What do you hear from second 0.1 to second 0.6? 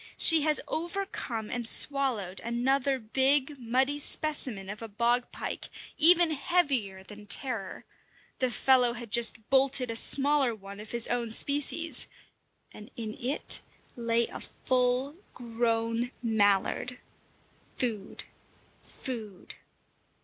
She has